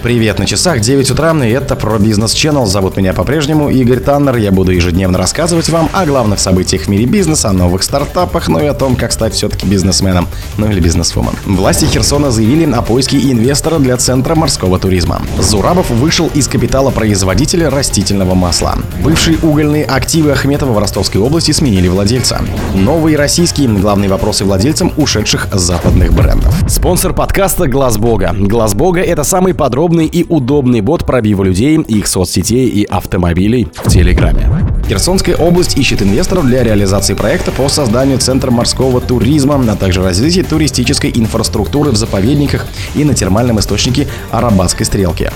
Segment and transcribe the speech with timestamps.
[0.00, 2.66] Привет, на часах 9 утра, и это про бизнес Channel.
[2.66, 4.36] Зовут меня по-прежнему Игорь Таннер.
[4.36, 8.60] Я буду ежедневно рассказывать вам о главных событиях в мире бизнеса, о новых стартапах, ну
[8.60, 11.32] и о том, как стать все-таки бизнесменом, ну или бизнесвумен.
[11.44, 15.20] Власти Херсона заявили о поиске инвестора для Центра морского туризма.
[15.40, 18.76] Зурабов вышел из капитала производителя растительного масла.
[19.02, 22.40] Бывшие угольные активы Ахметова в Ростовской области сменили владельца.
[22.72, 26.54] Новые российские главные вопросы владельцам ушедших западных брендов.
[26.68, 28.32] Спонсор подкаста Глаз Бога.
[28.38, 33.68] Глаз Бога это самый подробный удобный и удобный бот пробива людей, их соцсетей и автомобилей
[33.74, 34.50] в Телеграме.
[34.86, 40.42] Херсонская область ищет инвесторов для реализации проекта по созданию Центра морского туризма, а также развития
[40.42, 45.30] туристической инфраструктуры в заповедниках и на термальном источнике Арабатской стрелки.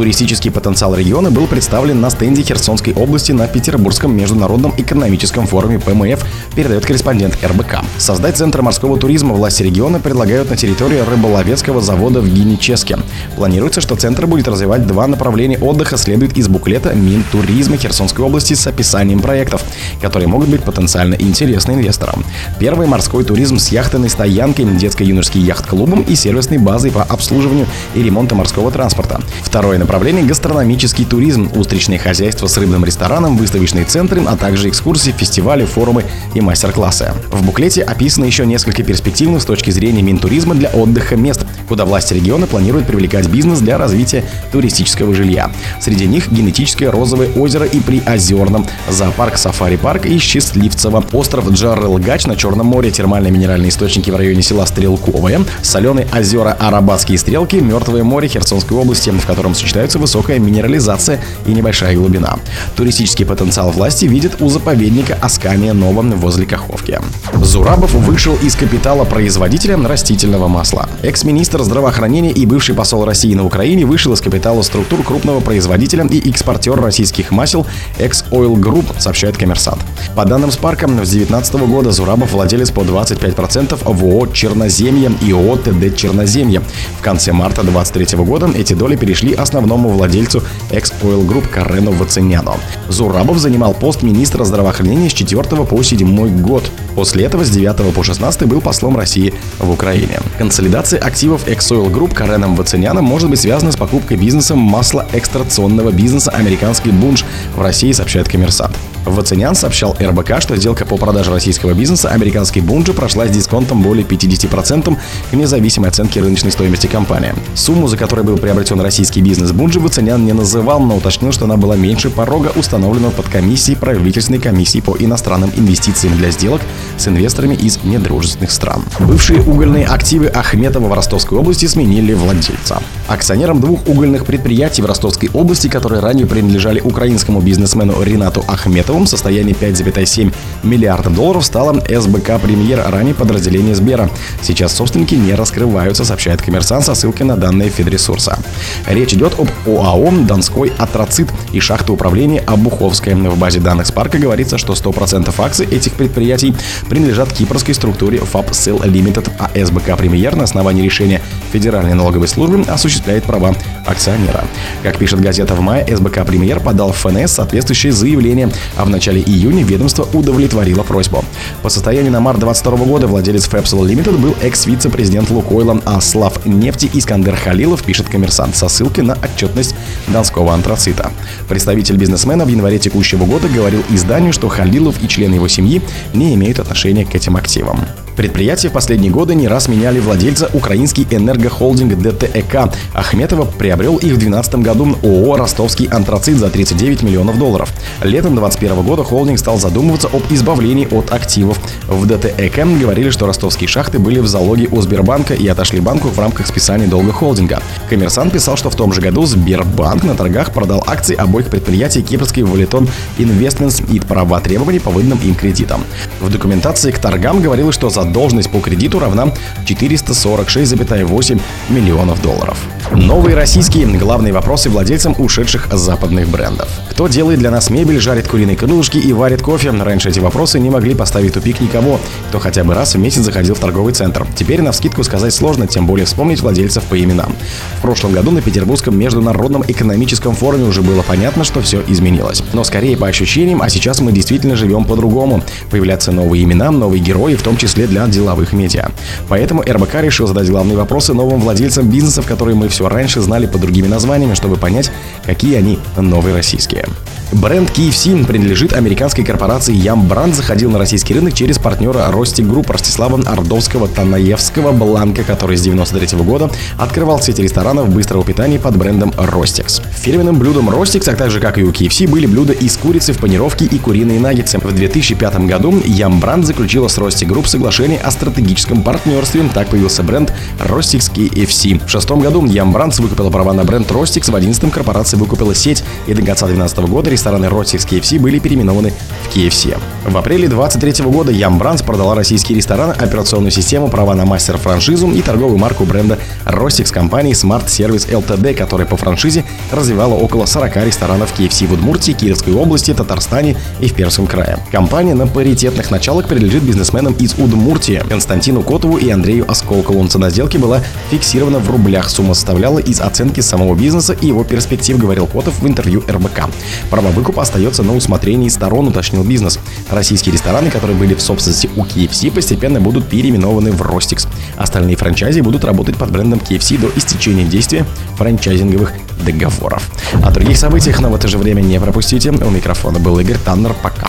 [0.00, 6.24] Туристический потенциал региона был представлен на стенде Херсонской области на Петербургском международном экономическом форуме ПМФ,
[6.56, 7.80] передает корреспондент РБК.
[7.98, 12.96] Создать центр морского туризма власти региона предлагают на территории рыболовецкого завода в Гиническе.
[13.36, 18.66] Планируется, что центр будет развивать два направления отдыха, следует из буклета Минтуризма Херсонской области с
[18.66, 19.62] описанием проектов,
[20.00, 22.24] которые могут быть потенциально интересны инвесторам.
[22.58, 28.34] Первый морской туризм с яхтенной стоянкой, детско-юношеским яхт-клубом и сервисной базой по обслуживанию и ремонту
[28.34, 29.20] морского транспорта.
[29.42, 35.64] Второе направление– гастрономический туризм, устричное хозяйство с рыбным рестораном, выставочные центры, а также экскурсии, фестивали,
[35.64, 37.12] форумы и мастер-классы.
[37.32, 42.14] В буклете описано еще несколько перспективных с точки зрения Минтуризма для отдыха мест, куда власти
[42.14, 45.50] региона планируют привлекать бизнес для развития туристического жилья.
[45.80, 52.66] Среди них генетическое розовое озеро и приозерном, зоопарк Сафари-парк и Счастливцево, остров Джарелгач на Черном
[52.66, 58.76] море, термальные минеральные источники в районе села Стрелковое, соленые озера Арабатские стрелки, Мертвое море Херсонской
[58.76, 62.38] области, в котором сочетаются высокая минерализация и небольшая глубина.
[62.74, 66.98] Туристический потенциал власти видит у заповедника Аскания Новом возле Каховки.
[67.40, 70.88] Зурабов вышел из капитала производителя растительного масла.
[71.02, 76.04] Экс-министр министр здравоохранения и бывший посол России на Украине вышел из капитала структур крупного производителя
[76.06, 77.66] и экспортера российских масел
[77.98, 79.80] Ex-Oil Group, сообщает коммерсант.
[80.16, 85.56] По данным Спарка, с 2019 года Зурабов владелец по 25% в ООО «Черноземье» и ООО
[85.56, 86.62] «ТД Черноземье».
[86.98, 92.54] В конце марта 2023 года эти доли перешли основному владельцу Ex-Oil Group Карену Ваценяну.
[92.88, 96.70] Зурабов занимал пост министра здравоохранения с 4 по 7 год.
[96.94, 100.20] После этого с 9 по 16 был послом России в Украине.
[100.38, 106.90] Консолидация активов Exoil Group Кареном Ваценяном может быть связана с покупкой бизнесом маслоэкстракционного бизнеса «Американский
[106.90, 108.74] бунш» в России, сообщает коммерсант.
[109.04, 114.04] Ваценян сообщал РБК, что сделка по продаже российского бизнеса «Американский бунджи» прошла с дисконтом более
[114.04, 114.96] 50%
[115.30, 117.34] к независимой оценке рыночной стоимости компании.
[117.54, 121.56] Сумму, за которой был приобретен российский бизнес Бунджи, Ваценян не называл, но уточнил, что она
[121.56, 126.60] была меньше порога, установленного под комиссией правительственной комиссии по иностранным инвестициям для сделок
[126.98, 128.84] с инвесторами из недружественных стран.
[128.98, 132.82] Бывшие угольные активы Ахметова в Ростовской области сменили владельца.
[133.08, 139.06] Акционером двух угольных предприятий в Ростовской области, которые ранее принадлежали украинскому бизнесмену Ринату Ахметову, в
[139.06, 144.10] состоянии 5,7 миллиардов долларов, стала СБК «Премьер», ранее подразделение Сбера.
[144.42, 148.38] Сейчас собственники не раскрываются, сообщает коммерсант со ссылкой на данные Федресурса.
[148.86, 153.14] Речь идет об ОАО «Донской Атроцит» и шахта управления Обуховская.
[153.14, 156.54] В базе данных Спарка говорится, что 100% акций этих предприятий
[156.88, 161.20] принадлежат кипрской структуре FAB Sale Limited, а СБК «Премьер» на основании решения
[161.52, 163.54] Федеральной налоговой службы осуществляет права
[163.86, 164.44] акционера.
[164.82, 169.20] Как пишет газета в мае, СБК «Премьер» подал в ФНС соответствующее заявление, а в начале
[169.20, 171.22] июня ведомство удовлетворило просьбу.
[171.62, 176.90] По состоянию на март 2022 года владелец FABSOL Limited был экс-вице-президент Лукойла, а Слав нефти
[176.94, 179.74] Искандер Халилов, пишет коммерсант со ссылкой на отчетность
[180.08, 181.12] Донского антрацита.
[181.46, 185.82] Представитель бизнесмена в январе текущего года говорил изданию, что Халилов и члены его семьи
[186.14, 187.80] не имеют отношения к этим активам.
[188.16, 192.72] Предприятия в последние годы не раз меняли владельца украинский энергохолдинг ДТЭК.
[192.94, 197.72] Ахметова приобрел их в 2012 году ООО «Ростовский антрацит» за 39 миллионов долларов.
[198.02, 201.58] Летом 2021 года холдинг стал задумываться об избавлении от активов.
[201.86, 206.18] В ДТЭК говорили, что ростовские шахты были в залоге у Сбербанка и отошли банку в
[206.18, 207.62] рамках списания долга холдинга.
[207.88, 212.42] Коммерсант писал, что в том же году Сбербанк на торгах продал акции обоих предприятий кипрской
[212.42, 215.84] Валитон Investments и права требований по выданным им кредитам.
[216.20, 219.32] В документации к торгам говорилось, что за задолженность по кредиту равна
[219.66, 222.58] 446,8 миллионов долларов.
[222.92, 226.68] Новые российские главные вопросы владельцам ушедших западных брендов.
[226.90, 229.70] Кто делает для нас мебель, жарит куриные крылышки и варит кофе?
[229.70, 233.54] Раньше эти вопросы не могли поставить тупик никого, кто хотя бы раз в месяц заходил
[233.54, 234.26] в торговый центр.
[234.34, 237.32] Теперь на вскидку сказать сложно, тем более вспомнить владельцев по именам.
[237.78, 242.42] В прошлом году на Петербургском международном экономическом форуме уже было понятно, что все изменилось.
[242.52, 245.44] Но скорее по ощущениям, а сейчас мы действительно живем по-другому.
[245.70, 248.88] Появляются новые имена, новые герои, в том числе для деловых медиа.
[249.28, 253.20] Поэтому РБК решил задать главные вопросы новым владельцам бизнесов, которые мы все с вами раньше
[253.20, 254.90] знали под другими названиями, чтобы понять,
[255.26, 256.86] какие они новые российские.
[257.32, 260.08] Бренд KFC принадлежит американской корпорации Yum!
[260.08, 266.18] Brands, заходил на российский рынок через партнера Ростик Групп Ростислава Ордовского-Танаевского Бланко, который с 93
[266.18, 269.80] года открывал сеть ресторанов быстрого питания под брендом Ростикс.
[270.00, 273.64] Фирменным блюдом Ростикс, а также как и у KFC, были блюда из курицы в панировке
[273.64, 274.58] и куриные наггетсы.
[274.58, 276.20] В 2005 году Yum!
[276.20, 279.44] Brands заключила с Ростик Групп соглашение о стратегическом партнерстве.
[279.54, 281.86] Так появился бренд Ростикс KFC.
[281.86, 285.84] В шестом году Yum Brands выкупила права на бренд Ростикс, в одиннадцатом корпорация выкупила сеть,
[286.08, 289.78] и до конца 2012 года рестораны Ротикс KFC были переименованы в KFC.
[290.06, 295.20] В апреле 2023 года Ям Бранс продала российский ресторан, операционную систему, права на мастер-франшизу и
[295.20, 301.38] торговую марку бренда Ростикс компании Smart Service Ltd, которая по франшизе развивала около 40 ресторанов
[301.38, 304.58] KFC в Удмуртии, Кировской области, Татарстане и в Перском крае.
[304.72, 310.08] Компания на паритетных началах принадлежит бизнесменам из Удмуртии Константину Котову и Андрею Осколкову.
[310.08, 312.08] Цена сделки была фиксирована в рублях.
[312.08, 316.48] Сумма составляла из оценки самого бизнеса и его перспектив, говорил Котов в интервью РБК.
[316.88, 319.58] Право выкупа остается на усмотрении сторон, уточнил бизнес.
[319.90, 324.26] Российские рестораны, которые были в собственности у KFC, постепенно будут переименованы в Ростикс.
[324.56, 328.92] Остальные франчайзи будут работать под брендом KFC до истечения действия франчайзинговых
[329.24, 329.90] договоров.
[330.22, 332.30] О других событиях, но в это же время не пропустите.
[332.30, 333.74] У микрофона был Игорь Таннер.
[333.82, 334.08] Пока.